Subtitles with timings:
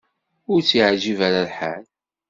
[0.51, 1.83] Ur tt-yeɛjib ara lḥal.